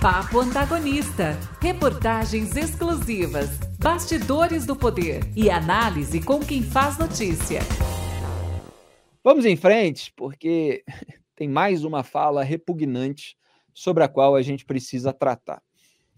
[0.00, 1.38] Papo Antagonista.
[1.60, 3.50] Reportagens exclusivas.
[3.78, 5.20] Bastidores do Poder.
[5.36, 7.60] E análise com quem faz notícia.
[9.22, 10.82] Vamos em frente, porque
[11.36, 13.36] tem mais uma fala repugnante
[13.74, 15.62] sobre a qual a gente precisa tratar.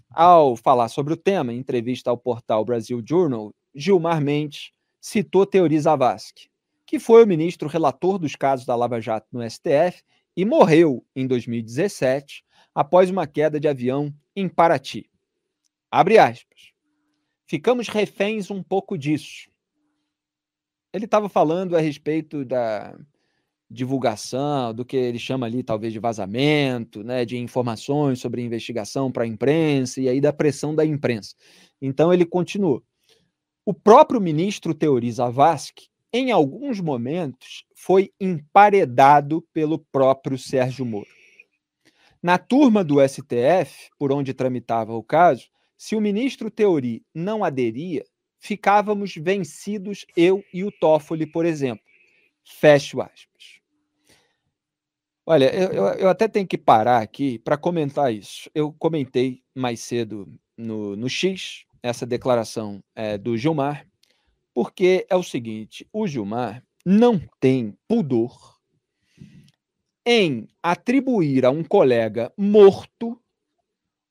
[0.08, 4.70] Ao falar sobre o tema, em entrevista ao portal Brasil Journal, Gilmar Mendes
[5.00, 6.48] citou Teori Zavascki,
[6.86, 10.04] que foi o ministro relator dos casos da Lava Jato no STF
[10.36, 15.08] e morreu em 2017 após uma queda de avião em Paraty.
[15.90, 16.72] Abre aspas.
[17.46, 19.50] Ficamos reféns um pouco disso.
[20.92, 22.96] Ele estava falando a respeito da
[23.72, 29.24] divulgação, do que ele chama ali talvez de vazamento, né, de informações sobre investigação para
[29.24, 31.34] a imprensa e aí da pressão da imprensa.
[31.80, 32.82] Então ele continuou.
[33.64, 41.21] O próprio ministro Teori Zavascki, em alguns momentos, foi emparedado pelo próprio Sérgio Moro.
[42.22, 48.04] Na turma do STF, por onde tramitava o caso, se o ministro Teori não aderia,
[48.38, 51.84] ficávamos vencidos eu e o Toffoli, por exemplo.
[52.44, 53.60] Fecho aspas.
[55.26, 58.50] Olha, eu, eu, até tenho que parar aqui para comentar isso.
[58.54, 63.86] Eu comentei mais cedo no, no X essa declaração é, do Gilmar,
[64.52, 68.51] porque é o seguinte: o Gilmar não tem pudor
[70.04, 73.20] em atribuir a um colega morto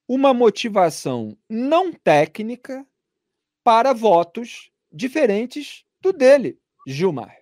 [0.07, 2.85] uma motivação não técnica
[3.63, 7.37] para votos diferentes do dele, Gilmar.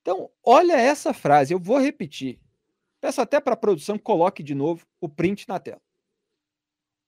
[0.00, 2.40] Então, olha essa frase, eu vou repetir.
[3.00, 5.80] Peço até para a produção que coloque de novo o print na tela.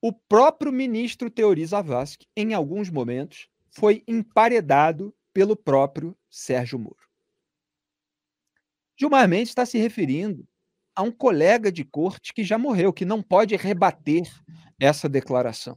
[0.00, 7.03] O próprio ministro Teori Zavascki, em alguns momentos, foi emparedado pelo próprio Sérgio Moro.
[8.98, 10.46] Gilmar Mendes está se referindo
[10.94, 14.22] a um colega de corte que já morreu, que não pode rebater
[14.78, 15.76] essa declaração.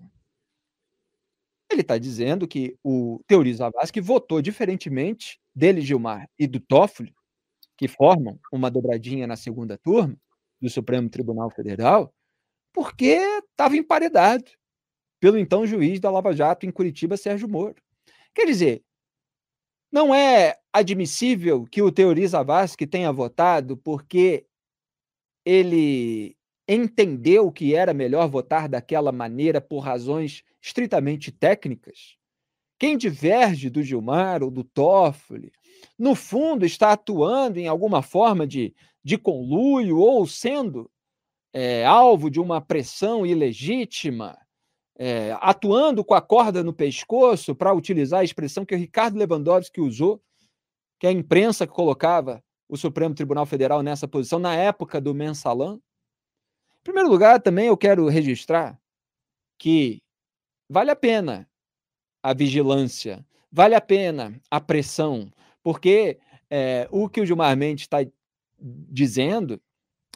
[1.69, 7.13] Ele está dizendo que o Teori Zavascki votou diferentemente dele, Gilmar, e do Toffoli,
[7.77, 10.15] que formam uma dobradinha na segunda turma
[10.61, 12.13] do Supremo Tribunal Federal,
[12.73, 13.17] porque
[13.51, 14.45] estava emparedado
[15.19, 17.75] pelo então juiz da Lava Jato em Curitiba, Sérgio Moro.
[18.33, 18.83] Quer dizer,
[19.97, 24.45] não é admissível que o Teori Zavascki tenha votado porque
[25.43, 26.37] ele
[26.69, 32.15] entendeu que era melhor votar daquela maneira por razões estritamente técnicas?
[32.77, 35.51] Quem diverge do Gilmar ou do Toffoli
[35.97, 40.91] no fundo, está atuando em alguma forma de, de conluio ou sendo
[41.51, 44.37] é, alvo de uma pressão ilegítima,
[44.97, 49.79] é, atuando com a corda no pescoço, para utilizar a expressão que o Ricardo Lewandowski
[49.79, 50.21] usou,
[50.99, 55.75] que a imprensa que colocava o Supremo Tribunal Federal nessa posição na época do mensalão.
[56.79, 58.79] Em primeiro lugar, também eu quero registrar
[59.59, 60.01] que
[60.69, 61.47] vale a pena
[62.23, 65.31] a vigilância, vale a pena a pressão,
[65.63, 66.19] porque
[66.49, 67.99] é, o que o Gilmar Mendes está
[68.59, 69.61] dizendo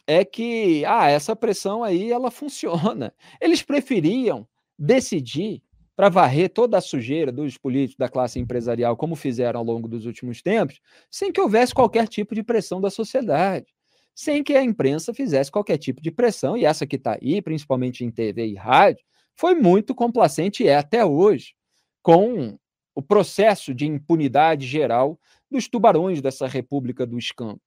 [0.07, 3.13] é que ah, essa pressão aí ela funciona.
[3.39, 4.47] Eles preferiam
[4.81, 5.61] decidir
[5.95, 10.07] para varrer toda a sujeira dos políticos da classe empresarial, como fizeram ao longo dos
[10.07, 10.79] últimos tempos,
[11.11, 13.67] sem que houvesse qualquer tipo de pressão da sociedade,
[14.15, 18.03] sem que a imprensa fizesse qualquer tipo de pressão, e essa que está aí, principalmente
[18.03, 19.05] em TV e rádio,
[19.35, 21.53] foi muito complacente e é até hoje,
[22.01, 22.57] com
[22.95, 25.19] o processo de impunidade geral
[25.49, 27.61] dos tubarões dessa República do Escampo.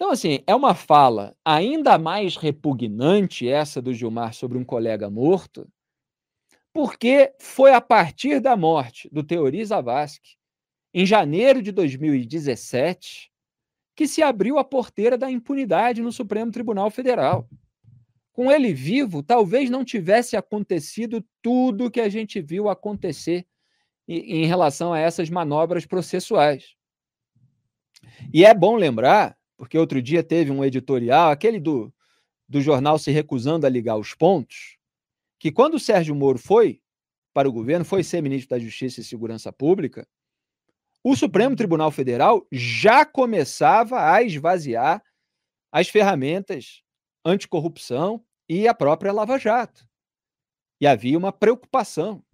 [0.00, 5.70] Então, assim, é uma fala ainda mais repugnante essa do Gilmar sobre um colega morto,
[6.72, 10.38] porque foi a partir da morte do Teori Zavascki,
[10.94, 13.30] em janeiro de 2017,
[13.94, 17.46] que se abriu a porteira da impunidade no Supremo Tribunal Federal.
[18.32, 23.46] Com ele vivo, talvez não tivesse acontecido tudo que a gente viu acontecer
[24.08, 26.74] em relação a essas manobras processuais.
[28.32, 31.92] E é bom lembrar, porque outro dia teve um editorial, aquele do,
[32.48, 34.78] do jornal se recusando a ligar os pontos,
[35.38, 36.80] que quando o Sérgio Moro foi
[37.34, 40.08] para o governo, foi ser ministro da Justiça e Segurança Pública,
[41.04, 45.04] o Supremo Tribunal Federal já começava a esvaziar
[45.70, 46.80] as ferramentas
[47.22, 49.86] anticorrupção e a própria Lava Jato.
[50.80, 52.24] E havia uma preocupação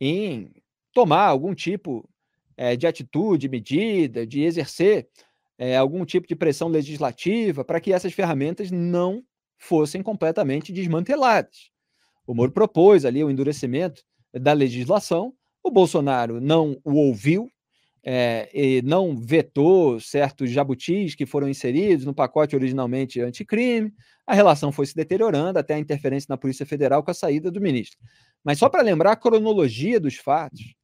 [0.00, 0.52] em
[0.92, 2.08] tomar algum tipo
[2.56, 5.08] é, de atitude, medida, de exercer
[5.60, 9.22] é, algum tipo de pressão legislativa para que essas ferramentas não
[9.58, 11.70] fossem completamente desmanteladas.
[12.26, 14.02] O Moro propôs ali o endurecimento
[14.32, 17.50] da legislação, o Bolsonaro não o ouviu,
[18.02, 23.92] é, e não vetou certos jabutis que foram inseridos no pacote originalmente anticrime.
[24.26, 27.60] A relação foi se deteriorando até a interferência na Polícia Federal com a saída do
[27.60, 27.98] ministro.
[28.42, 30.74] Mas só para lembrar a cronologia dos fatos,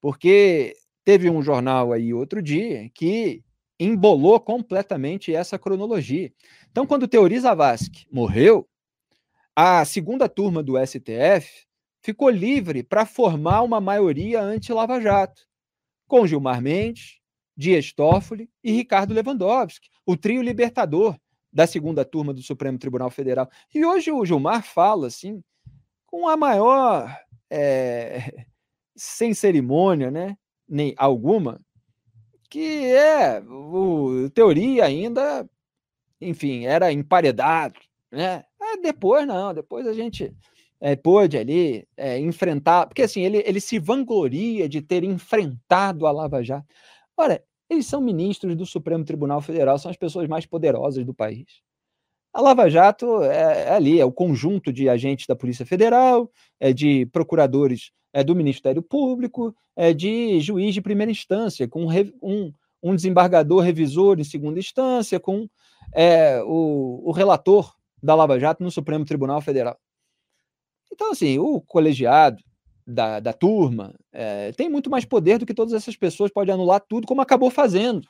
[0.00, 3.42] porque teve um jornal aí outro dia que
[3.80, 6.30] embolou completamente essa cronologia.
[6.70, 8.68] Então, quando Teori Zavascki morreu,
[9.56, 11.66] a segunda turma do STF
[12.02, 15.42] ficou livre para formar uma maioria anti-Lava Jato
[16.06, 17.18] com Gilmar Mendes,
[17.56, 21.16] Dias Toffoli e Ricardo Lewandowski, o trio libertador
[21.52, 23.48] da segunda turma do Supremo Tribunal Federal.
[23.74, 25.42] E hoje o Gilmar fala assim,
[26.06, 27.16] com a maior,
[27.48, 28.44] é,
[28.96, 30.36] sem cerimônia, né,
[30.68, 31.60] nem alguma,
[32.50, 35.48] que é o teoria ainda,
[36.20, 37.78] enfim, era emparedado,
[38.10, 38.44] né?
[38.60, 40.34] Ah, depois não, depois a gente
[40.80, 46.10] é, pôde ali é, enfrentar, porque assim, ele, ele se vangloria de ter enfrentado a
[46.10, 46.66] Lava Jato.
[47.16, 51.62] Ora, eles são ministros do Supremo Tribunal Federal, são as pessoas mais poderosas do país.
[52.32, 56.72] A Lava Jato é, é ali, é o conjunto de agentes da Polícia Federal, é
[56.72, 61.86] de procuradores é, do Ministério Público, é de juiz de primeira instância, com
[62.22, 62.52] um,
[62.82, 65.48] um desembargador revisor em segunda instância, com
[65.94, 69.78] é, o, o relator da Lava Jato no Supremo Tribunal Federal.
[70.92, 72.42] Então, assim, o colegiado
[72.86, 76.80] da, da turma é, tem muito mais poder do que todas essas pessoas, pode anular
[76.80, 78.08] tudo, como acabou fazendo.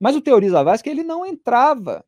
[0.00, 2.04] Mas o Teori Zavascki, ele não entrava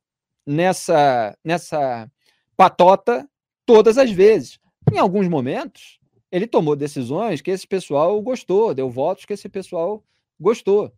[0.46, 2.10] nessa, nessa
[2.56, 3.28] patota
[3.64, 4.58] todas as vezes.
[4.92, 5.98] Em alguns momentos,
[6.30, 10.04] ele tomou decisões que esse pessoal gostou, deu votos que esse pessoal
[10.38, 10.92] gostou.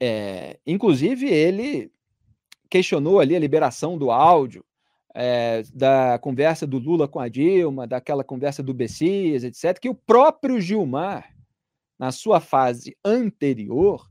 [0.00, 1.92] É, inclusive, ele
[2.68, 4.64] questionou ali a liberação do áudio
[5.14, 9.94] é, da conversa do Lula com a Dilma, daquela conversa do Bessias, etc., que o
[9.94, 11.34] próprio Gilmar,
[11.98, 14.10] na sua fase anterior,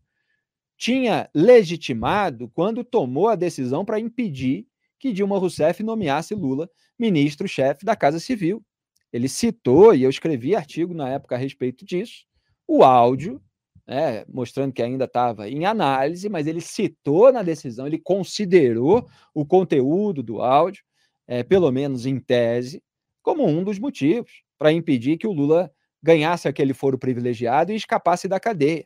[0.78, 7.96] tinha legitimado quando tomou a decisão para impedir que Dilma Rousseff nomeasse Lula ministro-chefe da
[7.96, 8.64] Casa Civil.
[9.12, 12.26] Ele citou, e eu escrevi artigo na época a respeito disso,
[12.68, 13.42] o áudio,
[13.86, 19.46] né, mostrando que ainda estava em análise, mas ele citou na decisão, ele considerou o
[19.46, 20.84] conteúdo do áudio
[21.28, 22.84] é, pelo menos em tese,
[23.22, 25.72] como um dos motivos para impedir que o Lula
[26.02, 28.86] ganhasse aquele foro privilegiado e escapasse da cadeia.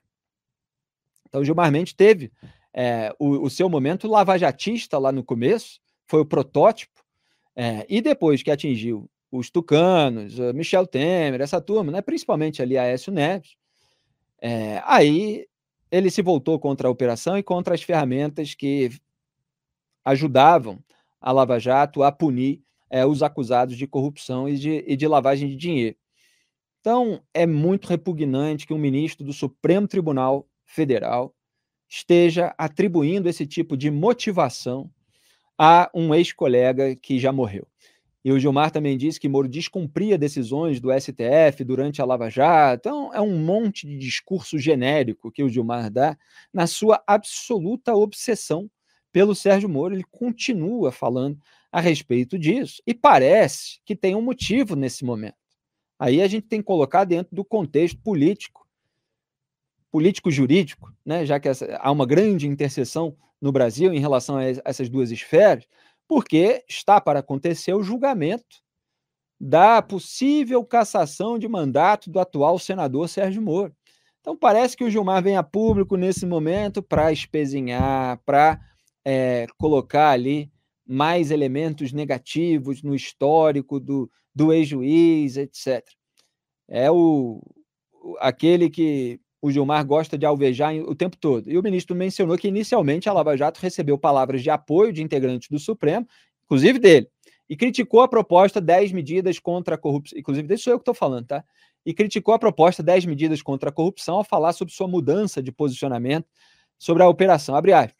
[1.27, 2.31] Então, Gilmar Mendes teve
[2.73, 7.03] é, o, o, seu momento lavajatista lá no começo, foi o protótipo,
[7.55, 13.11] é, e depois que atingiu os tucanos, Michel Temer, essa turma, né, principalmente ali Aécio
[13.11, 13.55] Neves,
[14.41, 15.45] é, aí
[15.91, 18.91] ele se voltou contra a operação e contra as ferramentas que
[20.03, 20.79] ajudavam
[21.19, 25.49] a Lava Jato a punir é, os acusados de corrupção e de, e de lavagem
[25.49, 25.95] de dinheiro.
[26.79, 31.33] Então, é muito repugnante que um ministro do Supremo Tribunal Federal
[31.89, 34.89] esteja atribuindo esse tipo de motivação
[35.57, 37.67] a um ex-colega que já morreu.
[38.25, 42.89] E o Gilmar também disse que Moro descumpria decisões do STF durante a Lava Jato.
[42.89, 46.17] Então, é um monte de discurso genérico que o Gilmar dá
[46.51, 48.67] na sua absoluta obsessão
[49.11, 51.39] pelo Sérgio Moro, ele continua falando
[51.71, 55.37] a respeito disso e parece que tem um motivo nesse momento.
[55.99, 58.67] Aí a gente tem que colocar dentro do contexto político,
[59.91, 61.25] político-jurídico, né?
[61.25, 65.65] já que essa, há uma grande interseção no Brasil em relação a essas duas esferas,
[66.07, 68.63] porque está para acontecer o julgamento
[69.39, 73.75] da possível cassação de mandato do atual senador Sérgio Moro.
[74.21, 78.59] Então parece que o Gilmar vem a público nesse momento para espezinhar, para
[79.03, 80.51] é, colocar ali
[80.85, 85.83] mais elementos negativos no histórico do, do ex-juiz, etc.
[86.67, 87.41] É o,
[88.19, 91.51] aquele que o Gilmar gosta de alvejar o tempo todo.
[91.51, 95.49] E o ministro mencionou que inicialmente a Lava Jato recebeu palavras de apoio de integrantes
[95.49, 96.07] do Supremo,
[96.45, 97.07] inclusive dele,
[97.47, 100.17] e criticou a proposta 10 medidas contra a corrupção.
[100.17, 101.43] Inclusive, sou eu que estou falando, tá?
[101.85, 105.51] E criticou a proposta 10 medidas contra a corrupção ao falar sobre sua mudança de
[105.51, 106.25] posicionamento
[106.79, 107.55] sobre a operação.
[107.55, 107.94] Abre aspas.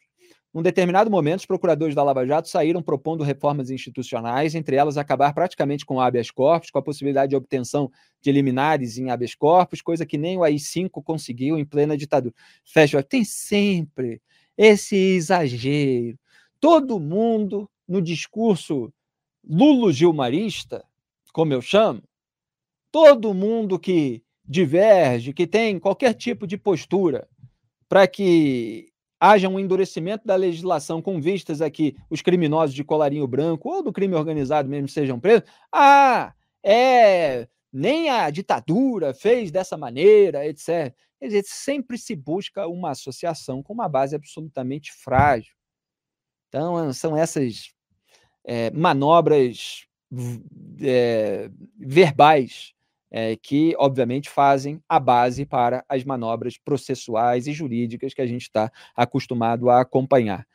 [0.56, 5.34] Num determinado momento, os procuradores da Lava Jato saíram propondo reformas institucionais, entre elas acabar
[5.34, 9.82] praticamente com o habeas corpus, com a possibilidade de obtenção de liminares em habeas corpus,
[9.82, 12.34] coisa que nem o AI-5 conseguiu em plena ditadura.
[12.64, 14.22] Fecha, tem sempre
[14.56, 16.18] esse exagero.
[16.58, 18.90] Todo mundo no discurso
[19.46, 20.82] lulo-gilmarista,
[21.34, 22.02] como eu chamo,
[22.90, 27.28] todo mundo que diverge, que tem qualquer tipo de postura
[27.90, 28.88] para que
[29.20, 33.82] haja um endurecimento da legislação com vistas a que os criminosos de colarinho branco ou
[33.82, 40.94] do crime organizado mesmo sejam presos, ah, é, nem a ditadura fez dessa maneira, etc.
[41.18, 45.54] Quer dizer, sempre se busca uma associação com uma base absolutamente frágil.
[46.48, 47.70] Então, são essas
[48.44, 49.86] é, manobras
[50.80, 52.75] é, verbais
[53.10, 58.42] é, que, obviamente, fazem a base para as manobras processuais e jurídicas que a gente
[58.42, 60.46] está acostumado a acompanhar.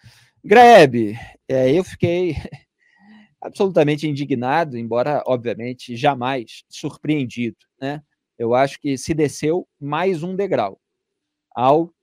[0.43, 1.17] Grebe,
[1.47, 2.35] é, eu fiquei
[3.41, 7.57] absolutamente indignado, embora, obviamente, jamais surpreendido.
[7.79, 8.01] Né?
[8.37, 10.79] Eu acho que se desceu mais um degrau
[11.55, 11.93] ao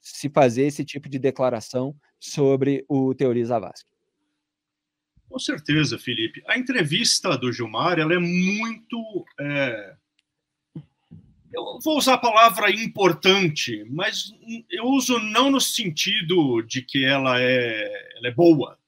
[0.00, 3.95] se fazer esse tipo de declaração sobre o Teori Zavascki.
[5.28, 6.42] Com certeza, Felipe.
[6.46, 9.26] A entrevista do Gilmar ela é muito.
[9.38, 9.96] É...
[11.52, 14.32] Eu vou usar a palavra importante, mas
[14.70, 18.78] eu uso não no sentido de que ela é, ela é boa.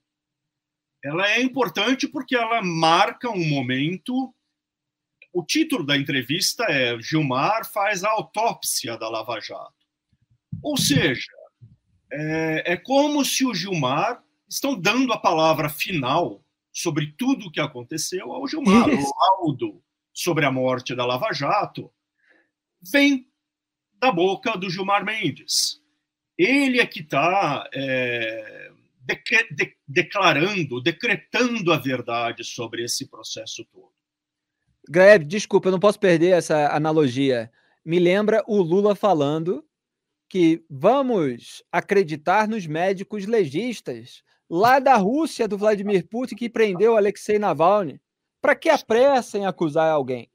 [1.02, 4.34] Ela é importante porque ela marca um momento.
[5.32, 9.72] O título da entrevista é Gilmar faz a autópsia da Lava Jato.
[10.62, 11.30] Ou seja,
[12.10, 17.60] é, é como se o Gilmar estão dando a palavra final sobre tudo o que
[17.60, 18.88] aconteceu ao Gilmar.
[18.88, 19.10] Isso.
[19.10, 21.92] O laudo sobre a morte da Lava Jato
[22.80, 23.28] vem
[23.94, 25.82] da boca do Gilmar Mendes.
[26.36, 28.70] Ele é que está é,
[29.04, 33.90] de, de, declarando, decretando a verdade sobre esse processo todo.
[34.88, 37.50] Greve, desculpa, eu não posso perder essa analogia.
[37.84, 39.64] Me lembra o Lula falando
[40.28, 47.38] que vamos acreditar nos médicos legistas lá da Rússia do Vladimir Putin que prendeu Alexei
[47.38, 48.00] Navalny.
[48.40, 50.30] Para que a pressa em acusar alguém?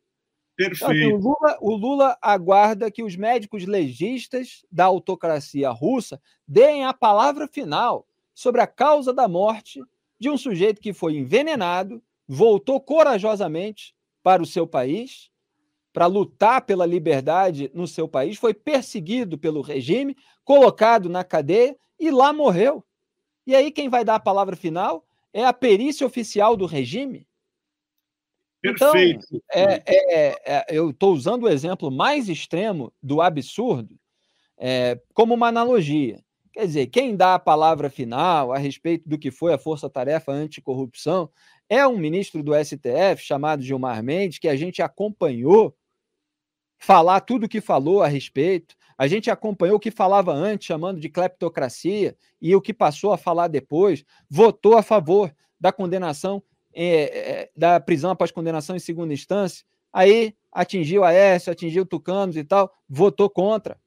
[0.56, 0.92] Perfeito.
[0.92, 6.86] Então, assim, o, Lula, o Lula aguarda que os médicos legistas da autocracia russa deem
[6.86, 9.82] a palavra final sobre a causa da morte
[10.20, 15.30] de um sujeito que foi envenenado, voltou corajosamente para o seu país,
[15.92, 22.10] para lutar pela liberdade no seu país, foi perseguido pelo regime, colocado na cadeia e
[22.10, 22.84] lá morreu.
[23.46, 27.28] E aí quem vai dar a palavra final é a perícia oficial do regime.
[28.64, 29.26] Então, Perfeito.
[29.28, 34.00] Então, é, é, é, eu estou usando o exemplo mais extremo do absurdo
[34.58, 36.24] é, como uma analogia.
[36.54, 41.30] Quer dizer, quem dá a palavra final a respeito do que foi a Força-Tarefa Anticorrupção
[41.68, 45.76] é um ministro do STF chamado Gilmar Mendes, que a gente acompanhou
[46.78, 48.76] falar tudo o que falou a respeito.
[49.04, 53.18] A gente acompanhou o que falava antes, chamando de cleptocracia, e o que passou a
[53.18, 56.42] falar depois, votou a favor da condenação,
[56.74, 59.66] é, é, da prisão após condenação em segunda instância.
[59.92, 63.78] Aí atingiu a Aécio, atingiu Tucanos e tal, votou contra.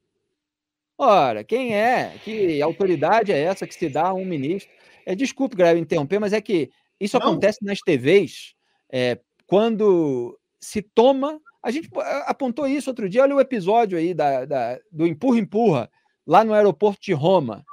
[0.95, 2.13] Ora, quem é?
[2.23, 4.71] Que autoridade é essa que se dá a um ministro?
[5.03, 6.69] É, desculpe, Grave, interromper, mas é que
[6.99, 7.25] isso Não.
[7.25, 8.53] acontece nas TVs
[8.93, 11.89] é, quando se toma a gente
[12.25, 13.23] apontou isso outro dia.
[13.23, 15.91] Olha o episódio aí da, da do empurra-empurra
[16.25, 17.65] lá no aeroporto de Roma.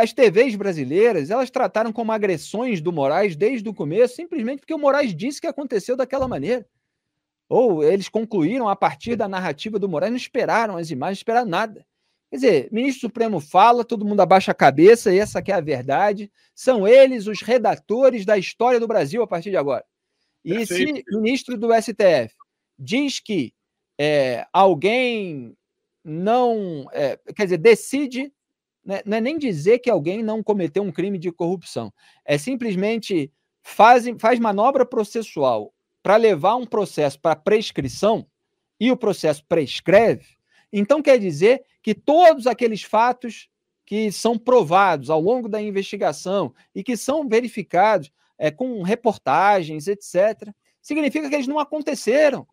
[0.00, 4.78] As TVs brasileiras, elas trataram como agressões do Moraes desde o começo, simplesmente porque o
[4.78, 6.66] Moraes disse que aconteceu daquela maneira.
[7.46, 11.46] Ou eles concluíram a partir da narrativa do Moraes, não esperaram as imagens, não esperaram
[11.46, 11.86] nada.
[12.30, 15.60] Quer dizer, ministro Supremo fala, todo mundo abaixa a cabeça, e essa que é a
[15.60, 16.32] verdade.
[16.54, 19.84] São eles os redatores da história do Brasil a partir de agora.
[20.42, 21.10] E Perfeito.
[21.10, 22.34] se ministro do STF
[22.78, 23.52] diz que
[23.98, 25.56] é, alguém
[26.04, 26.86] não.
[26.92, 28.32] É, quer dizer, decide.
[28.84, 31.92] Né, não é nem dizer que alguém não cometeu um crime de corrupção.
[32.24, 38.26] É simplesmente faz, faz manobra processual para levar um processo para prescrição
[38.78, 40.36] e o processo prescreve.
[40.70, 43.48] Então quer dizer que todos aqueles fatos
[43.86, 50.50] que são provados ao longo da investigação e que são verificados é, com reportagens, etc.,
[50.82, 52.46] significa que eles não aconteceram.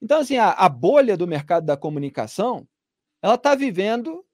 [0.00, 2.66] Então, assim, a, a bolha do mercado da comunicação,
[3.22, 4.24] ela está vivendo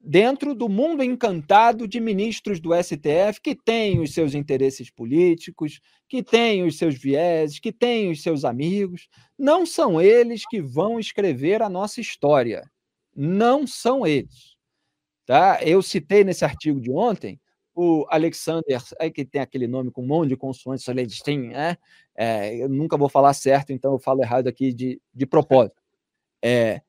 [0.00, 6.22] dentro do mundo encantado de ministros do STF que têm os seus interesses políticos, que
[6.22, 9.08] têm os seus vieses, que têm os seus amigos.
[9.36, 12.70] Não são eles que vão escrever a nossa história.
[13.14, 14.56] Não são eles.
[15.26, 15.58] Tá?
[15.62, 17.38] Eu citei nesse artigo de ontem
[17.80, 20.84] o Alexander, aí que tem aquele nome com um monte de consoantes,
[21.36, 21.76] né?
[22.16, 25.80] É, eu nunca vou falar certo, então eu falo errado aqui de, de propósito.
[26.42, 26.82] É,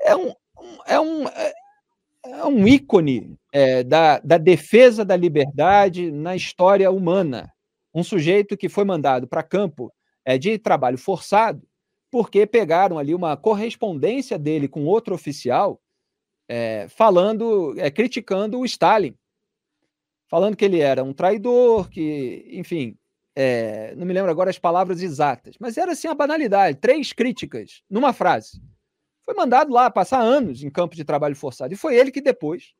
[0.00, 0.32] é um,
[0.86, 1.52] é um é,
[2.26, 7.52] é um ícone é, da, da defesa da liberdade na história humana.
[7.92, 9.92] Um sujeito que foi mandado para campo
[10.24, 11.66] é, de trabalho forçado,
[12.08, 15.80] porque pegaram ali uma correspondência dele com outro oficial,
[16.48, 19.16] é, falando, é, criticando o Stalin,
[20.30, 22.96] falando que ele era um traidor, que, enfim,
[23.34, 27.82] é, não me lembro agora as palavras exatas, mas era assim a banalidade, três críticas
[27.90, 28.62] numa frase.
[29.22, 32.72] Foi mandado lá passar anos em campo de trabalho forçado, e foi ele que depois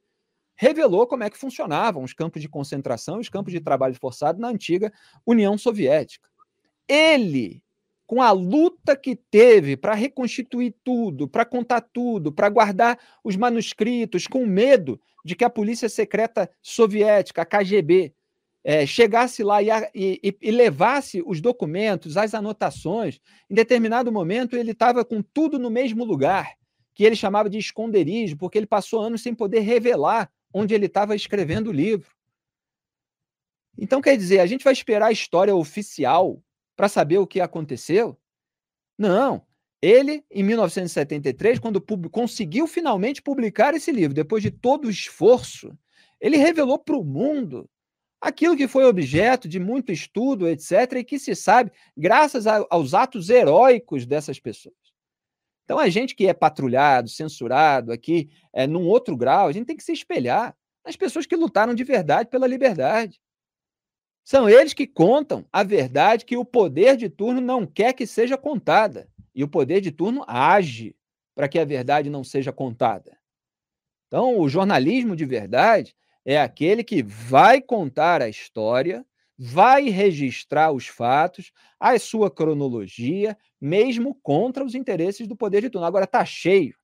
[0.57, 4.49] revelou como é que funcionavam os campos de concentração os campos de trabalho forçado na
[4.49, 4.93] antiga
[5.27, 6.29] União Soviética.
[6.87, 7.65] Ele,
[8.11, 14.27] com a luta que teve para reconstituir tudo, para contar tudo, para guardar os manuscritos,
[14.27, 18.13] com medo de que a polícia secreta soviética, a KGB,
[18.65, 24.73] é, chegasse lá e, e, e, levasse os documentos, as anotações, em determinado momento ele
[24.73, 26.55] estava com tudo no mesmo lugar,
[26.93, 31.15] que ele chamava de esconderijo, porque ele passou anos sem poder revelar onde ele estava
[31.15, 32.11] escrevendo o livro.
[33.79, 36.43] Então, quer dizer, a gente vai esperar a história oficial
[36.81, 38.19] para saber o que aconteceu?
[38.97, 39.43] Não.
[39.83, 41.79] Ele, em 1973, quando
[42.11, 45.77] conseguiu finalmente publicar esse livro, depois de todo o esforço,
[46.19, 47.69] ele revelou para o mundo
[48.19, 52.95] aquilo que foi objeto de muito estudo, etc., e que se sabe graças a, aos
[52.95, 54.75] atos heróicos dessas pessoas.
[55.65, 59.77] Então, a gente que é patrulhado, censurado aqui, é, num outro grau, a gente tem
[59.77, 63.21] que se espelhar nas pessoas que lutaram de verdade pela liberdade.
[64.31, 68.39] São eles que contam a verdade que o poder de turno não quer que seja
[68.39, 69.09] contada.
[69.35, 70.95] E o poder de turno age
[71.35, 73.19] para que a verdade não seja contada.
[74.07, 79.05] Então, o jornalismo de verdade é aquele que vai contar a história,
[79.37, 85.89] vai registrar os fatos, a sua cronologia, mesmo contra os interesses do poder de turno.
[85.89, 86.77] Agora está cheio,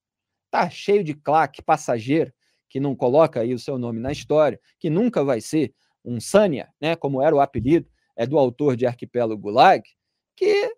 [0.47, 2.33] está cheio de claque passageiro
[2.69, 5.73] que não coloca aí o seu nome na história, que nunca vai ser
[6.07, 9.83] um Sânia, né, como era o apelido é do autor de Arquipélago Gulag,
[10.35, 10.71] que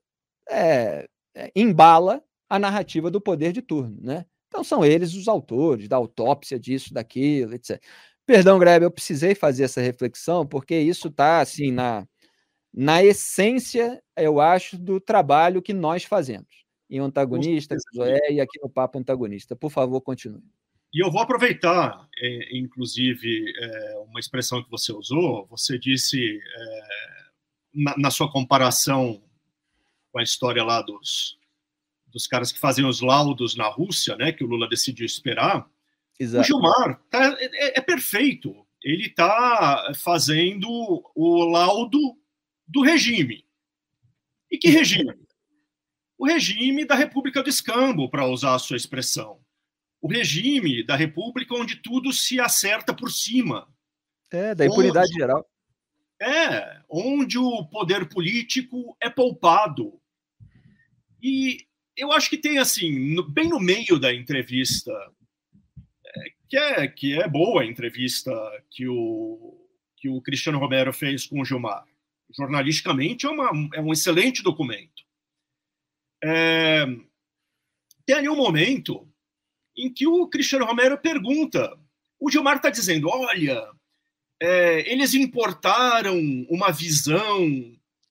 [0.50, 4.26] é, é, embala a narrativa do poder de turno, né?
[4.48, 7.82] Então são eles os autores da autópsia disso, daquilo, etc.
[8.26, 12.06] Perdão, Grebe, eu precisei fazer essa reflexão, porque isso está assim na,
[12.74, 16.66] na essência, eu acho, do trabalho que nós fazemos.
[16.90, 19.56] Em Antagonista, Zoé, e aqui no Papo Antagonista.
[19.56, 20.44] Por favor, continue.
[20.94, 25.46] E eu vou aproveitar, é, inclusive, é, uma expressão que você usou.
[25.48, 26.88] Você disse, é,
[27.74, 29.22] na, na, sua comparação
[30.12, 31.38] com a história lá dos,
[32.08, 35.70] dos caras que fazem os laudos na Rússia, né, que o Lula decidiu esperar,
[36.20, 36.42] Exato.
[36.42, 38.54] O Gilmar tá, é, é perfeito.
[38.84, 40.68] Ele está fazendo
[41.16, 42.18] o laudo
[42.68, 43.46] do regime.
[44.52, 45.16] E que regime?
[46.18, 49.40] O regime da República do Escambo, para usar a sua expressão.
[50.02, 53.68] O regime da República onde tudo se acerta por cima.
[54.32, 55.50] É, da impunidade onde, geral.
[56.22, 60.00] É, onde o poder político é poupado.
[61.22, 61.66] E
[61.98, 64.94] eu acho que tem, assim, no, bem no meio da entrevista
[66.50, 68.32] que é, que é boa a entrevista
[68.72, 69.56] que o,
[69.96, 71.86] que o Cristiano Romero fez com o Gilmar.
[72.36, 75.04] Jornalisticamente é, uma, é um excelente documento.
[76.24, 76.86] É,
[78.06, 79.08] tem ali um momento
[79.80, 81.78] em que o Cristiano Romero pergunta:
[82.20, 83.68] o Gilmar está dizendo, olha,
[84.42, 86.18] é, eles importaram
[86.50, 87.48] uma visão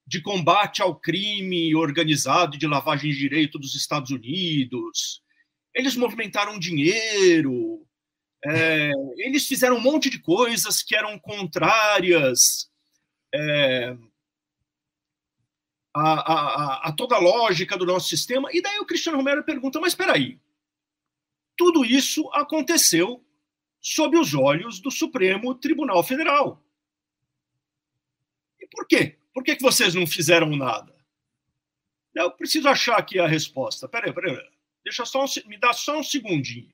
[0.07, 5.23] de combate ao crime organizado de lavagem de direito dos Estados Unidos,
[5.75, 7.87] eles movimentaram dinheiro,
[8.45, 12.71] é, eles fizeram um monte de coisas que eram contrárias
[13.35, 13.97] é,
[15.95, 18.49] a, a, a, toda a lógica do nosso sistema.
[18.53, 20.39] E daí o Cristiano Romero pergunta: mas espera aí,
[21.59, 23.23] tudo isso aconteceu
[23.81, 26.65] sob os olhos do Supremo Tribunal Federal.
[28.61, 29.19] E por quê?
[29.35, 30.95] Por que, que vocês não fizeram nada?
[32.15, 33.89] Eu preciso achar aqui a resposta.
[33.89, 34.39] Peraí, peraí.
[34.85, 36.73] Deixa só um, me dá só um segundinho.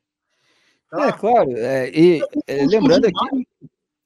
[0.90, 1.08] Tá?
[1.08, 1.56] É, claro.
[1.56, 3.48] É, e é, lembrando Gilmar, aqui.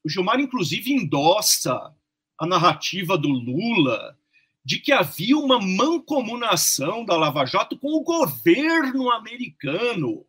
[0.05, 1.95] O Gilmar, inclusive, endossa
[2.39, 4.17] a narrativa do Lula
[4.65, 10.27] de que havia uma mancomunação da Lava Jato com o governo americano.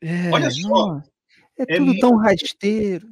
[0.00, 1.02] É, Olha só.
[1.58, 3.08] é, é tudo tão rasteiro.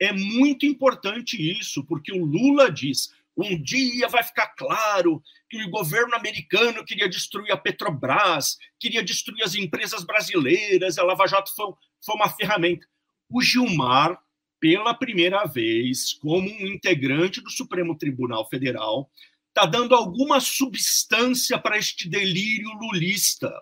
[0.00, 5.70] É muito importante isso, porque o Lula diz: um dia vai ficar claro que o
[5.70, 11.72] governo americano queria destruir a Petrobras, queria destruir as empresas brasileiras, a Lava Jato foi,
[12.04, 12.86] foi uma ferramenta.
[13.28, 14.18] O Gilmar,
[14.58, 19.10] pela primeira vez, como um integrante do Supremo Tribunal Federal,
[19.48, 23.52] está dando alguma substância para este delírio lulista.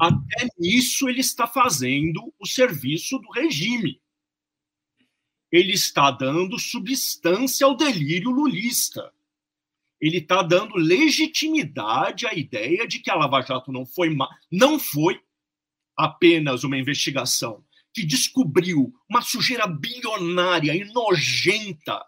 [0.00, 4.00] Até nisso ele está fazendo o serviço do regime.
[5.50, 9.12] Ele está dando substância ao delírio lulista.
[10.00, 14.14] Ele está dando legitimidade à ideia de que a Lava Jato não foi,
[14.50, 15.20] não foi
[15.96, 22.04] apenas uma investigação que descobriu uma sujeira bilionária e nojenta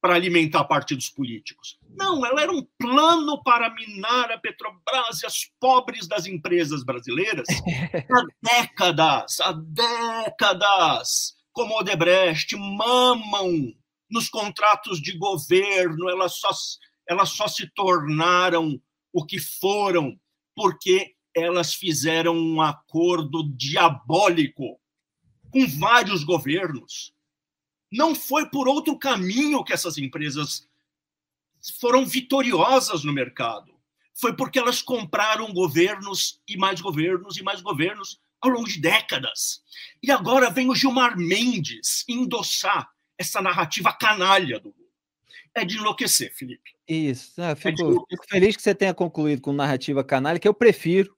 [0.00, 1.78] para alimentar partidos políticos.
[1.96, 7.46] Não, ela era um plano para minar a Petrobras e as pobres das empresas brasileiras.
[8.10, 13.74] Há décadas, há décadas, como Odebrecht, mamam
[14.10, 16.50] nos contratos de governo, elas só,
[17.08, 18.80] elas só se tornaram
[19.12, 20.18] o que foram
[20.54, 24.80] porque elas fizeram um acordo diabólico
[25.50, 27.12] com vários governos.
[27.90, 30.68] Não foi por outro caminho que essas empresas
[31.80, 33.72] foram vitoriosas no mercado.
[34.14, 39.62] Foi porque elas compraram governos e mais governos e mais governos ao longo de décadas.
[40.02, 44.84] E agora vem o Gilmar Mendes endossar essa narrativa canalha do Lula.
[45.54, 46.74] É de enlouquecer, Felipe.
[46.86, 47.40] Isso.
[47.40, 51.16] Ah, fico, é fico, feliz que você tenha concluído com narrativa canalha, que eu prefiro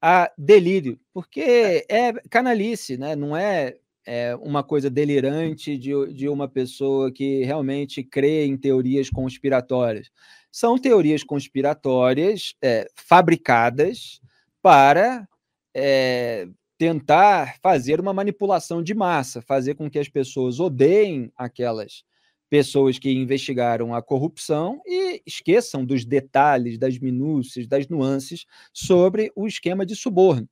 [0.00, 3.14] a delírio, porque é canalice, né?
[3.14, 9.10] não é é, uma coisa delirante de, de uma pessoa que realmente crê em teorias
[9.10, 10.10] conspiratórias.
[10.52, 14.20] São teorias conspiratórias é, fabricadas
[14.62, 15.28] para
[15.74, 22.04] é, tentar fazer uma manipulação de massa, fazer com que as pessoas odeiem aquelas
[22.48, 29.46] pessoas que investigaram a corrupção e esqueçam dos detalhes, das minúcias, das nuances sobre o
[29.46, 30.48] esquema de suborno.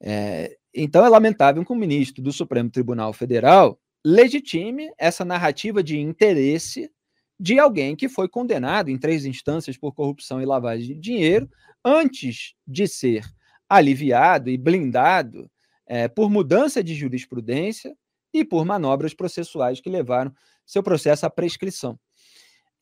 [0.00, 5.98] É, então é lamentável que o ministro do Supremo Tribunal Federal legitime essa narrativa de
[5.98, 6.90] interesse
[7.38, 11.50] de alguém que foi condenado em três instâncias por corrupção e lavagem de dinheiro,
[11.84, 13.24] antes de ser
[13.68, 15.50] aliviado e blindado
[15.86, 17.96] é, por mudança de jurisprudência
[18.32, 20.32] e por manobras processuais que levaram
[20.64, 21.98] seu processo à prescrição.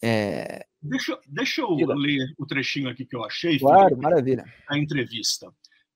[0.03, 0.65] É...
[0.83, 3.59] Deixa, deixa eu ler o trechinho aqui que eu achei.
[3.59, 4.45] Claro, maravilha.
[4.69, 5.53] A entrevista.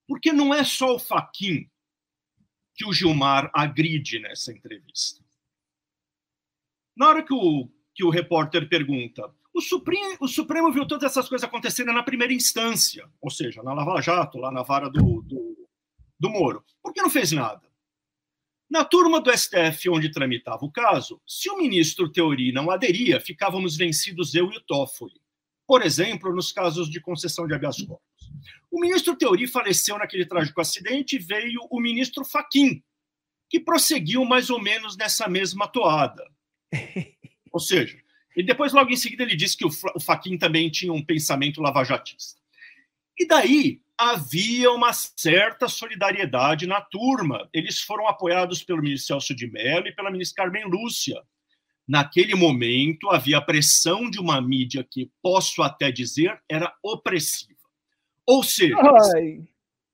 [0.07, 1.67] Porque não é só o Faquin
[2.75, 5.23] que o Gilmar agride nessa entrevista.
[6.97, 11.29] Na hora que o, que o repórter pergunta, o Supremo, o Supremo viu todas essas
[11.29, 15.69] coisas acontecendo na primeira instância, ou seja, na Lava Jato, lá na vara do, do,
[16.19, 16.65] do Moro.
[16.83, 17.63] Por que não fez nada?
[18.69, 23.77] Na turma do STF, onde tramitava o caso, se o ministro Teori não aderia, ficávamos
[23.77, 25.21] vencidos eu e o Toffoli.
[25.67, 28.14] Por exemplo, nos casos de concessão de habeas corpus.
[28.71, 32.83] O ministro Teori faleceu naquele trágico acidente e veio o ministro Faquim,
[33.49, 36.25] que prosseguiu mais ou menos nessa mesma toada.
[37.53, 37.97] ou seja,
[38.37, 42.41] e depois, logo em seguida, ele disse que o Faquim também tinha um pensamento lavajatista.
[43.19, 47.49] E daí havia uma certa solidariedade na turma.
[47.53, 51.23] Eles foram apoiados pelo ministro Celso de Mello e pela ministra Carmen Lúcia.
[51.87, 57.54] Naquele momento, havia pressão de uma mídia que, posso até dizer, era opressiva.
[58.27, 58.77] Ou seja,
[59.17, 59.47] Ai.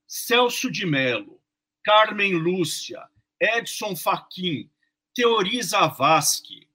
[0.07, 1.40] Celso de Mello,
[1.85, 3.09] Carmen Lúcia,
[3.40, 4.71] Edson Fachin,
[5.14, 6.69] Teori Zavascki,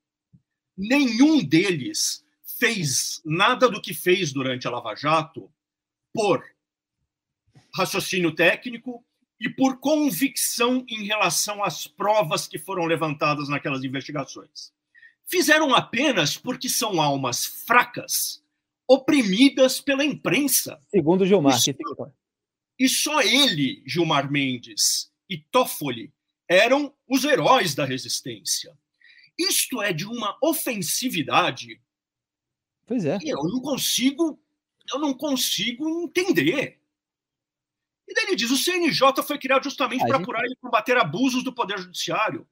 [0.78, 2.26] nenhum deles
[2.60, 5.52] fez nada do que fez durante a Lava Jato
[6.14, 6.44] por
[7.76, 9.06] raciocínio técnico
[9.40, 14.74] e por convicção em relação às provas que foram levantadas naquelas investigações.
[15.26, 18.45] Fizeram apenas porque são almas fracas
[18.88, 20.80] oprimidas pela imprensa.
[20.90, 21.58] Segundo Gilmar.
[21.58, 22.12] E só,
[22.80, 26.14] e só ele, Gilmar Mendes e Toffoli
[26.48, 28.78] eram os heróis da resistência.
[29.38, 31.82] Isto é de uma ofensividade.
[32.86, 33.18] Pois é.
[33.24, 34.40] eu não consigo,
[34.94, 36.80] eu não consigo entender.
[38.08, 40.22] E daí ele diz: o CNJ foi criado justamente para gente...
[40.22, 42.48] apurar e combater abusos do Poder Judiciário.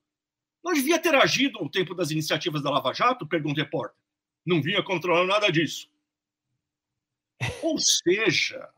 [0.64, 3.28] Não devia ter agido no tempo das iniciativas da Lava Jato?
[3.28, 3.98] Pergunta o repórter.
[4.46, 5.90] Não vinha controlando nada disso.
[7.62, 8.70] Ou seja,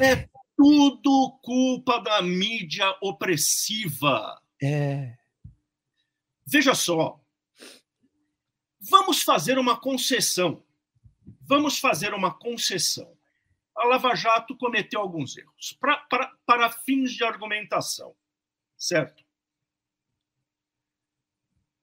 [0.00, 4.40] é tudo culpa da mídia opressiva.
[4.62, 5.16] É.
[6.46, 7.20] Veja só.
[8.80, 10.64] Vamos fazer uma concessão.
[11.42, 13.16] Vamos fazer uma concessão.
[13.74, 18.16] A Lava Jato cometeu alguns erros pra, pra, para fins de argumentação,
[18.76, 19.24] certo?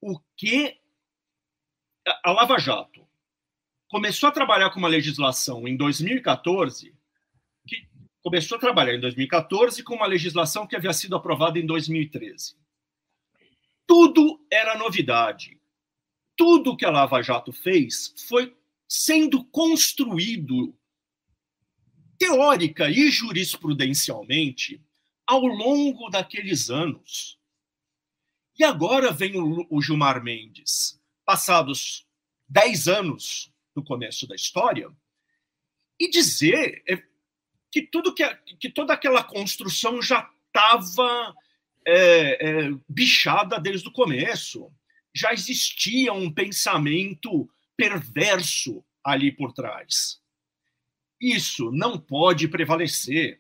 [0.02, 0.82] O que
[2.24, 3.03] a Lava Jato
[3.94, 6.96] começou a trabalhar com uma legislação em 2014,
[7.68, 7.88] que
[8.24, 12.56] começou a trabalhar em 2014 com uma legislação que havia sido aprovada em 2013.
[13.86, 15.62] Tudo era novidade.
[16.36, 18.58] Tudo que a Lava Jato fez foi
[18.90, 20.76] sendo construído
[22.18, 24.84] teórica e jurisprudencialmente
[25.28, 27.38] ao longo daqueles anos.
[28.58, 32.08] E agora vem o, Gilmar Mendes, passados
[32.50, 34.90] dez anos do começo da história,
[36.00, 37.02] e dizer é,
[37.72, 38.24] que tudo que,
[38.60, 41.36] que toda aquela construção já estava
[41.86, 44.72] é, é, bichada desde o começo.
[45.16, 50.22] Já existia um pensamento perverso ali por trás.
[51.20, 53.40] Isso não pode prevalecer.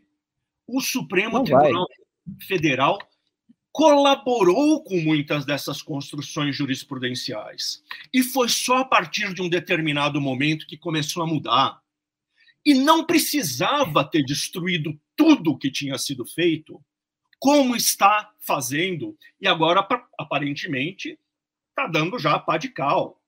[0.67, 2.37] O Supremo não Tribunal vai.
[2.47, 2.97] Federal
[3.73, 7.83] colaborou com muitas dessas construções jurisprudenciais.
[8.13, 11.81] E foi só a partir de um determinado momento que começou a mudar.
[12.63, 16.79] E não precisava ter destruído tudo que tinha sido feito,
[17.39, 19.86] como está fazendo, e agora,
[20.19, 21.19] aparentemente,
[21.69, 23.19] está dando já a pá de cal.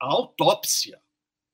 [0.00, 1.00] A autópsia,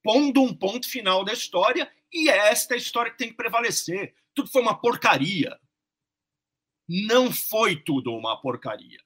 [0.02, 4.14] pondo um ponto final da história, e é esta a história que tem que prevalecer.
[4.34, 5.58] Tudo foi uma porcaria
[6.90, 8.98] não foi tudo uma porcaria.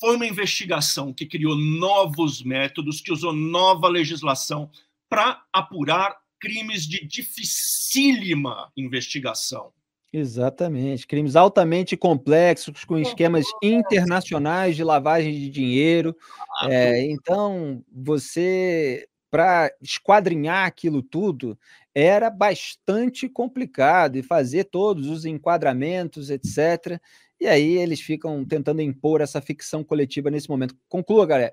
[0.00, 4.70] Foi uma investigação que criou novos métodos, que usou nova legislação
[5.06, 9.72] para apurar crimes de dificílima investigação.
[10.10, 11.06] Exatamente.
[11.06, 16.16] Crimes altamente complexos, com esquemas internacionais de lavagem de dinheiro.
[16.64, 21.58] É, então, você, para esquadrinhar aquilo tudo,
[21.94, 27.00] era bastante complicado e fazer todos os enquadramentos, etc.
[27.40, 30.76] E aí eles ficam tentando impor essa ficção coletiva nesse momento.
[30.88, 31.52] Conclua, galera.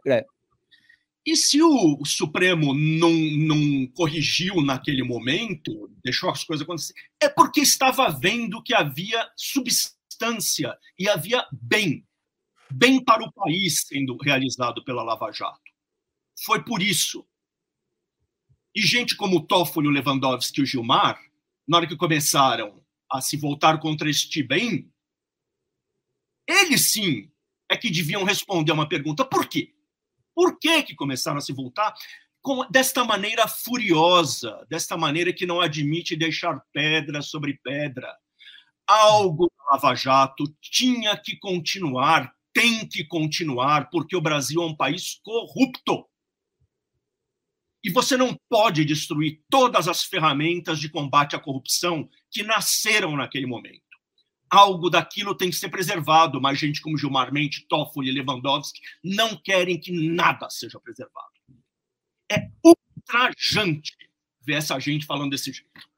[1.25, 7.61] E se o Supremo não, não corrigiu naquele momento, deixou as coisas acontecer, é porque
[7.61, 12.05] estava vendo que havia substância e havia bem,
[12.69, 15.61] bem para o país sendo realizado pela Lava Jato.
[16.43, 17.25] Foi por isso.
[18.75, 21.19] E gente como o Toffoli, o Lewandowski e o Gilmar,
[21.67, 24.91] na hora que começaram a se voltar contra este bem,
[26.47, 27.31] eles sim
[27.69, 29.73] é que deviam responder uma pergunta: por quê?
[30.35, 31.93] Por que, que começaram a se voltar
[32.41, 38.11] com, desta maneira furiosa, desta maneira que não admite deixar pedra sobre pedra?
[38.87, 44.75] Algo do Lava Jato tinha que continuar, tem que continuar, porque o Brasil é um
[44.75, 46.05] país corrupto.
[47.83, 53.45] E você não pode destruir todas as ferramentas de combate à corrupção que nasceram naquele
[53.45, 53.81] momento.
[54.49, 59.35] Algo daquilo tem que ser preservado, mas gente como Gilmar Mendes, Toffoli e Lewandowski não
[59.35, 61.27] querem que nada seja preservado.
[62.31, 63.93] É ultrajante
[64.41, 65.93] ver essa gente falando desse jeito.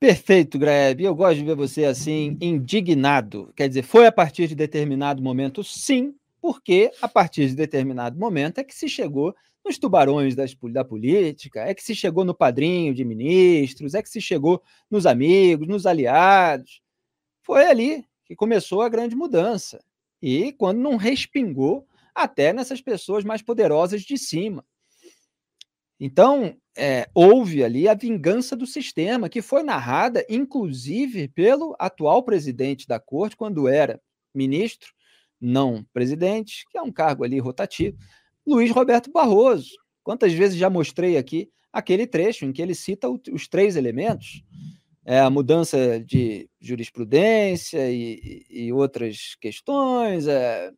[0.00, 1.02] Perfeito, Greb.
[1.02, 3.52] Eu gosto de ver você assim, indignado.
[3.54, 8.58] Quer dizer, foi a partir de determinado momento, sim, porque a partir de determinado momento
[8.58, 12.94] é que se chegou nos tubarões das, da política, é que se chegou no padrinho
[12.94, 16.80] de ministros, é que se chegou nos amigos, nos aliados.
[17.42, 19.82] Foi ali que começou a grande mudança.
[20.22, 24.64] E quando não respingou até nessas pessoas mais poderosas de cima.
[25.98, 32.86] Então, é, houve ali a vingança do sistema, que foi narrada, inclusive, pelo atual presidente
[32.86, 34.00] da corte, quando era
[34.34, 34.92] ministro,
[35.40, 37.98] não presidente, que é um cargo ali rotativo,
[38.50, 39.70] Luiz Roberto Barroso.
[40.02, 44.42] Quantas vezes já mostrei aqui aquele trecho em que ele cita os três elementos:
[45.04, 50.70] é, a mudança de jurisprudência e, e outras questões, é,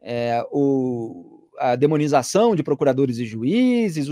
[0.00, 4.08] é, o, a demonização de procuradores e juízes,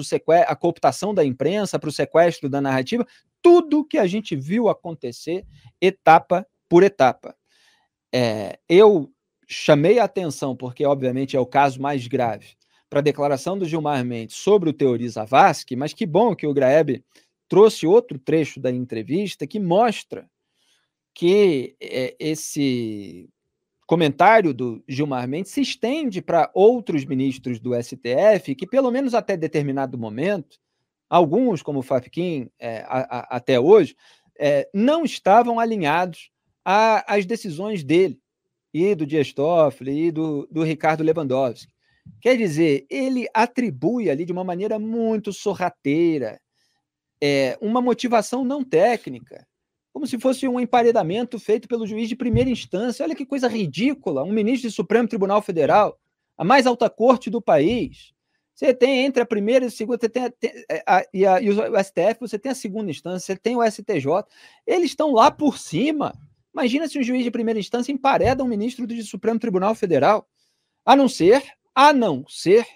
[0.46, 3.06] a cooptação da imprensa para o sequestro da narrativa,
[3.40, 5.44] tudo que a gente viu acontecer
[5.80, 7.34] etapa por etapa.
[8.12, 9.10] É, eu
[9.48, 12.56] chamei a atenção, porque obviamente é o caso mais grave,
[12.88, 16.54] para a declaração do Gilmar Mendes sobre o Teori Zavascki, mas que bom que o
[16.54, 17.02] Graeb
[17.48, 20.28] trouxe outro trecho da entrevista que mostra
[21.14, 23.28] que é, esse
[23.86, 29.36] comentário do Gilmar Mendes se estende para outros ministros do STF que, pelo menos até
[29.36, 30.58] determinado momento,
[31.08, 33.96] alguns, como o Fafquim, é, a, a, até hoje,
[34.38, 36.30] é, não estavam alinhados
[36.64, 38.20] às decisões dele
[38.74, 41.72] e do Dias Toffoli e do, do Ricardo Lewandowski.
[42.20, 46.40] Quer dizer, ele atribui ali de uma maneira muito sorrateira
[47.20, 49.46] é, uma motivação não técnica,
[49.92, 53.04] como se fosse um emparedamento feito pelo juiz de primeira instância.
[53.04, 54.22] Olha que coisa ridícula!
[54.22, 55.98] Um ministro do Supremo Tribunal Federal,
[56.36, 58.12] a mais alta corte do país.
[58.54, 60.32] Você tem entre a primeira e a segunda, você tem a,
[60.86, 63.62] a, a, e, a, e o STF, você tem a segunda instância, você tem o
[63.62, 64.24] STJ.
[64.66, 66.14] Eles estão lá por cima.
[66.54, 70.26] Imagina se um juiz de primeira instância empareda um ministro do Supremo Tribunal Federal.
[70.86, 71.42] A não ser
[71.76, 72.66] a não ser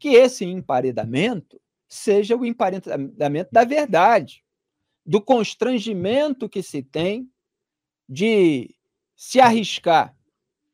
[0.00, 4.44] que esse emparedamento seja o emparedamento da verdade.
[5.06, 7.30] do constrangimento que se tem
[8.08, 8.74] de
[9.16, 10.16] se arriscar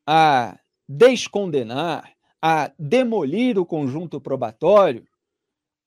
[0.06, 2.12] a descondenar,
[2.42, 5.06] a demolir o conjunto probatório,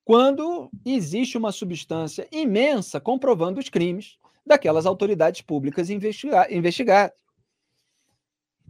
[0.06, 7.18] quando existe uma substância imensa comprovando os crimes daquelas autoridades públicas investiga investigadas.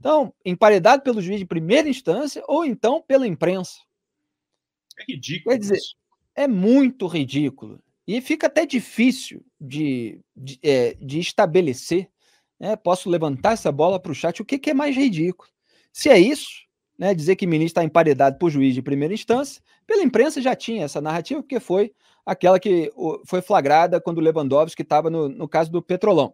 [0.04, 3.80] Então, emparedado pelo juiz de primeira instância ou então pela imprensa.
[5.00, 5.56] É ridículo.
[5.56, 5.80] Quer dizer,
[6.36, 7.80] é muito ridículo.
[8.06, 12.10] E fica até difícil de, de, é, de estabelecer.
[12.60, 12.76] Né?
[12.76, 14.42] Posso levantar essa bola para o chat.
[14.42, 15.50] O que, que, é mais ridículo?
[15.94, 16.63] Se é isso,
[17.00, 20.54] né, dizer que o ministro está emparedado por juiz de primeira instância, pela imprensa já
[20.54, 21.94] tinha essa narrativa, porque foi
[22.26, 22.92] aquela que
[23.26, 26.34] foi flagrada quando o Lewandowski estava no, no caso do Petrolão.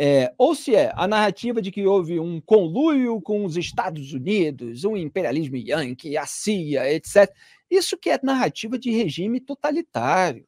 [0.00, 4.84] É, ou se é a narrativa de que houve um conluio com os Estados Unidos,
[4.84, 7.34] um imperialismo yankee, a CIA, etc.
[7.68, 10.46] Isso que é narrativa de regime totalitário.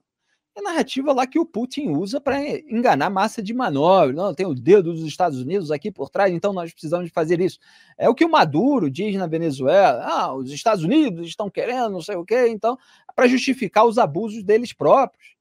[0.55, 4.13] É narrativa lá que o Putin usa para enganar massa de manobra.
[4.13, 7.59] Não, tem o dedo dos Estados Unidos aqui por trás, então nós precisamos fazer isso.
[7.99, 10.03] É o que o Maduro diz na Venezuela.
[10.05, 12.77] Ah, os Estados Unidos estão querendo, não sei o quê, então,
[13.15, 15.35] para justificar os abusos deles próprios.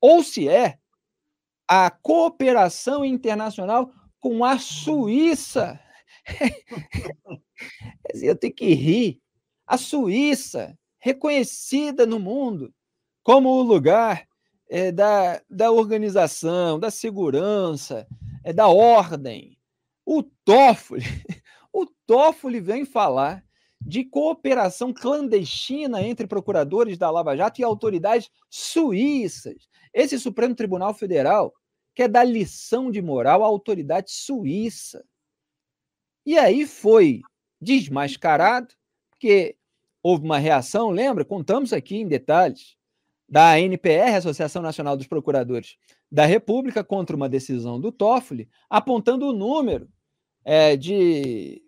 [0.00, 0.78] Ou se é
[1.68, 5.80] a cooperação internacional com a Suíça.
[8.14, 9.20] Eu tenho que rir.
[9.66, 12.72] A Suíça, reconhecida no mundo
[13.22, 14.26] como o lugar
[14.68, 18.06] é, da, da organização, da segurança,
[18.44, 19.58] é, da ordem.
[20.04, 21.02] O Toffoli,
[21.72, 23.44] o Toffoli vem falar
[23.80, 29.68] de cooperação clandestina entre procuradores da Lava Jato e autoridades suíças.
[29.96, 31.54] Esse Supremo Tribunal Federal
[31.94, 35.02] quer dar lição de moral à autoridade suíça.
[36.26, 37.22] E aí foi
[37.58, 38.74] desmascarado,
[39.08, 39.56] porque
[40.02, 41.24] houve uma reação, lembra?
[41.24, 42.76] Contamos aqui em detalhes,
[43.26, 45.78] da ANPR, Associação Nacional dos Procuradores
[46.12, 49.88] da República, contra uma decisão do Toffoli, apontando o número
[50.44, 51.62] é, de,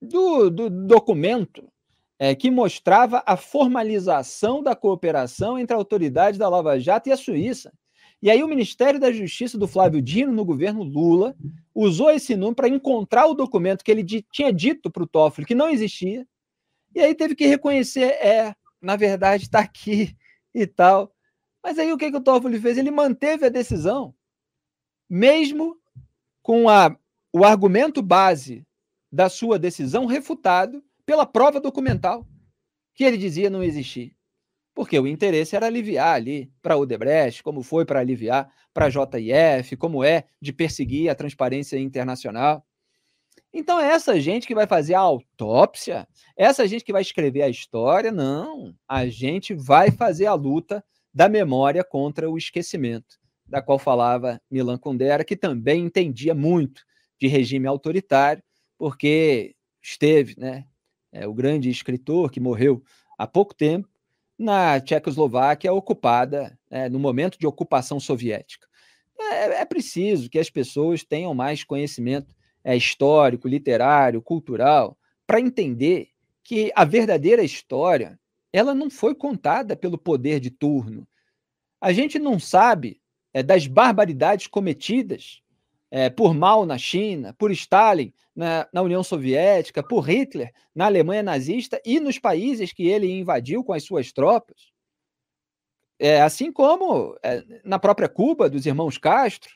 [0.00, 1.70] do, do documento
[2.18, 7.16] é, que mostrava a formalização da cooperação entre a autoridade da Lava Jato e a
[7.16, 7.72] Suíça.
[8.22, 11.36] E aí o Ministério da Justiça do Flávio Dino, no governo Lula,
[11.74, 15.54] usou esse número para encontrar o documento que ele tinha dito para o Toffoli que
[15.54, 16.26] não existia,
[16.94, 20.16] e aí teve que reconhecer, é, na verdade está aqui
[20.54, 21.12] e tal.
[21.62, 22.78] Mas aí o que, que o Toffoli fez?
[22.78, 24.14] Ele manteve a decisão,
[25.10, 25.76] mesmo
[26.42, 26.96] com a,
[27.32, 28.66] o argumento base
[29.12, 32.26] da sua decisão refutado pela prova documental,
[32.92, 34.16] que ele dizia não existir.
[34.74, 38.90] Porque o interesse era aliviar ali para o Odebrecht, como foi para aliviar para a
[38.90, 42.66] JIF, como é de perseguir a transparência internacional.
[43.54, 47.48] Então é essa gente que vai fazer a autópsia, essa gente que vai escrever a
[47.48, 48.74] história, não.
[48.86, 54.76] A gente vai fazer a luta da memória contra o esquecimento, da qual falava Milan
[54.76, 56.82] Kundera, que também entendia muito
[57.18, 58.42] de regime autoritário,
[58.76, 60.66] porque esteve, né,
[61.12, 62.82] é, o grande escritor que morreu
[63.18, 63.88] há pouco tempo
[64.38, 68.66] na Tchecoslováquia ocupada, é, no momento de ocupação soviética.
[69.18, 76.08] É, é, preciso que as pessoas tenham mais conhecimento é, histórico, literário, cultural, para entender
[76.44, 78.18] que a verdadeira história
[78.52, 81.06] ela não foi contada pelo poder de turno.
[81.80, 83.00] A gente não sabe
[83.32, 85.42] é, das barbaridades cometidas
[85.90, 91.22] é, por Mao na China, por Stalin na, na, União Soviética, por Hitler na Alemanha
[91.22, 94.72] nazista e nos países que ele invadiu com as suas tropas.
[95.98, 99.50] É, assim como é, na própria Cuba, dos irmãos Castro,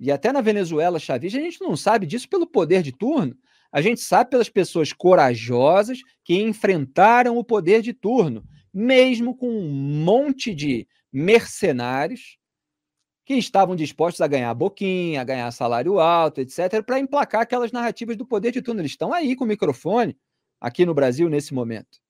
[0.00, 3.36] e até na Venezuela chavista, a gente não sabe disso pelo poder de turno,
[3.70, 9.68] a gente sabe pelas pessoas corajosas que enfrentaram o poder de turno, mesmo com um
[9.68, 12.38] monte de mercenários
[13.24, 18.16] que estavam dispostos a ganhar boquinha, a ganhar salário alto, etc., para emplacar aquelas narrativas
[18.16, 18.80] do poder de turno.
[18.80, 20.16] Eles estão aí com o microfone,
[20.60, 22.04] aqui no Brasil, nesse momento.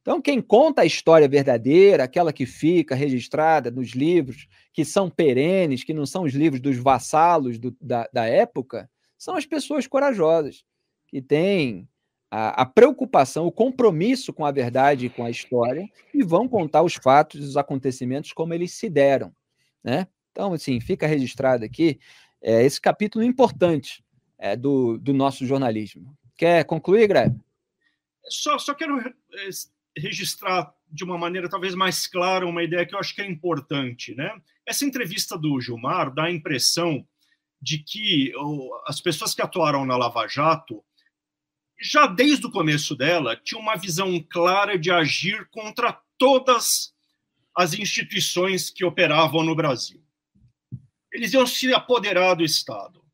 [0.00, 5.84] Então, quem conta a história verdadeira, aquela que fica registrada nos livros, que são perenes,
[5.84, 10.64] que não são os livros dos vassalos do, da, da época, são as pessoas corajosas,
[11.06, 11.86] que têm
[12.30, 16.82] a, a, preocupação, o compromisso com a verdade e com a história, e vão contar
[16.82, 19.34] os fatos os acontecimentos como eles se deram.
[19.82, 20.06] Né?
[20.32, 21.98] Então, assim, fica registrado aqui
[22.42, 24.04] é, esse capítulo importante
[24.38, 26.16] é, do, do nosso jornalismo.
[26.36, 27.36] Quer concluir, Greg?
[28.28, 29.50] Só, só quero é,
[29.96, 34.14] registrar de uma maneira talvez mais clara uma ideia que eu acho que é importante.
[34.14, 34.30] Né?
[34.66, 37.06] Essa entrevista do Gilmar dá a impressão
[37.60, 38.32] de que
[38.86, 40.82] as pessoas que atuaram na Lava Jato,
[41.80, 46.94] já desde o começo dela, tinham uma visão clara de agir contra todas
[47.56, 50.02] as instituições que operavam no Brasil.
[51.12, 53.04] Eles iam se apoderar do Estado.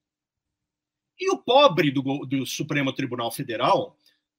[1.18, 3.96] E o pobre do, do Supremo Tribunal Federal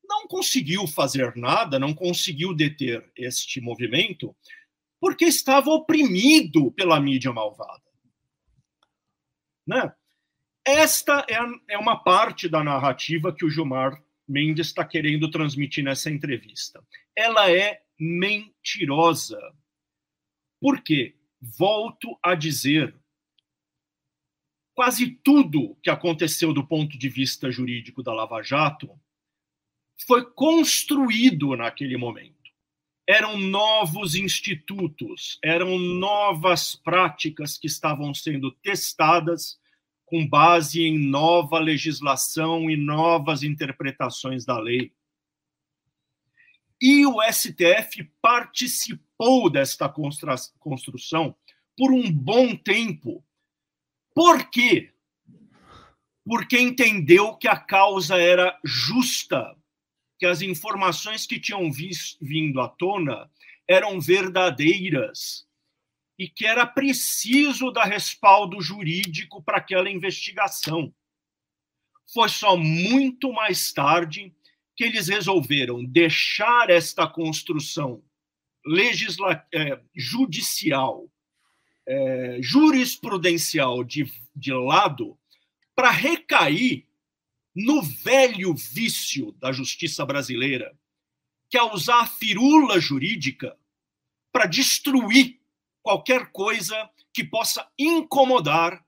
[0.07, 4.35] não conseguiu fazer nada, não conseguiu deter este movimento,
[4.99, 7.83] porque estava oprimido pela mídia malvada.
[9.65, 9.93] Né?
[10.65, 16.09] Esta é, é uma parte da narrativa que o Gilmar Mendes está querendo transmitir nessa
[16.09, 16.83] entrevista.
[17.15, 19.39] Ela é mentirosa.
[20.59, 21.15] Por quê?
[21.39, 22.95] Volto a dizer,
[24.73, 28.89] quase tudo que aconteceu do ponto de vista jurídico da Lava Jato
[30.05, 32.35] foi construído naquele momento.
[33.07, 39.59] Eram novos institutos, eram novas práticas que estavam sendo testadas
[40.05, 44.93] com base em nova legislação e novas interpretações da lei.
[46.81, 49.06] E o STF participou
[49.51, 51.35] desta construção
[51.75, 53.25] por um bom tempo.
[54.13, 54.93] Por quê?
[56.23, 59.55] Porque entendeu que a causa era justa,
[60.19, 63.31] que as informações que tinham vindo à tona
[63.67, 65.47] eram verdadeiras
[66.17, 70.93] e que era preciso dar respaldo jurídico para aquela investigação.
[72.13, 74.33] Foi só muito mais tarde
[74.75, 78.03] que eles resolveram deixar esta construção
[78.67, 81.09] legisla é, judicial,
[81.87, 85.17] é, jurisprudencial de, de lado,
[85.75, 86.85] para recair
[87.55, 90.77] no velho vício da justiça brasileira,
[91.49, 93.57] que é usar a firula jurídica
[94.31, 95.39] para destruir
[95.81, 98.85] qualquer coisa que possa incomodar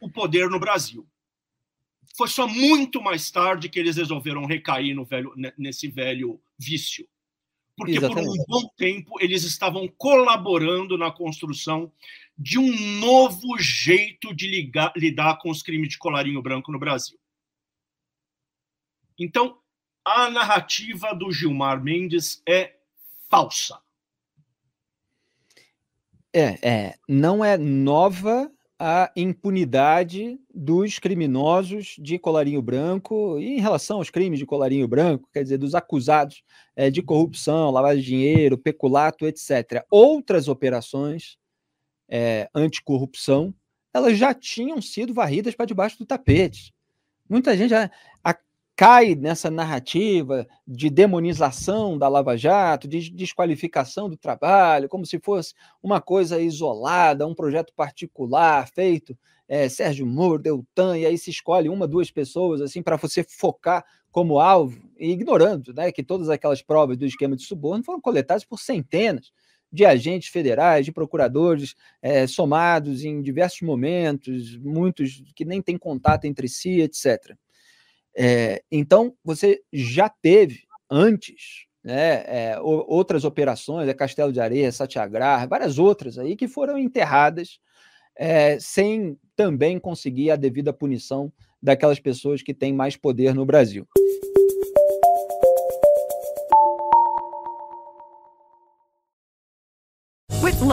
[0.00, 1.08] o poder no Brasil.
[2.16, 7.08] Foi só muito mais tarde que eles resolveram recair no velho, nesse velho vício.
[7.76, 8.26] Porque Exatamente.
[8.26, 11.90] por um bom tempo eles estavam colaborando na construção
[12.36, 17.18] de um novo jeito de ligar, lidar com os crimes de colarinho branco no Brasil.
[19.18, 19.58] Então,
[20.04, 22.76] a narrativa do Gilmar Mendes é
[23.28, 23.80] falsa.
[26.32, 33.98] É, é, não é nova a impunidade dos criminosos de colarinho branco e em relação
[33.98, 36.42] aos crimes de colarinho branco, quer dizer, dos acusados
[36.74, 39.84] é, de corrupção, lavagem de dinheiro, peculato, etc.
[39.90, 41.36] Outras operações
[42.08, 43.54] é, anticorrupção,
[43.92, 46.74] elas já tinham sido varridas para debaixo do tapete.
[47.28, 47.90] Muita gente já,
[48.22, 48.36] a,
[48.76, 55.54] cai nessa narrativa de demonização da Lava Jato, de desqualificação do trabalho, como se fosse
[55.82, 59.16] uma coisa isolada, um projeto particular feito
[59.48, 63.84] é, Sérgio Moro, Deltan, e aí se escolhe uma, duas pessoas assim para você focar
[64.10, 68.58] como alvo, ignorando né, que todas aquelas provas do esquema de suborno foram coletadas por
[68.58, 69.32] centenas
[69.72, 76.26] de agentes federais, de procuradores é, somados em diversos momentos, muitos que nem têm contato
[76.26, 77.36] entre si, etc.
[78.16, 85.46] É, então, você já teve antes né, é, outras operações, é Castelo de Areia, Satyagraha,
[85.46, 87.58] várias outras aí que foram enterradas
[88.16, 93.86] é, sem também conseguir a devida punição daquelas pessoas que têm mais poder no Brasil.